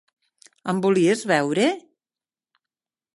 Em 0.73 0.79
volies 0.85 1.21
veure? 1.33 1.67